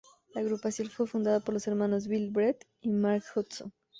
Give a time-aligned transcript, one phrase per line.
[0.33, 3.71] La agrupación fue fundada por los hermanos Bill, Brett y Mark Hudson.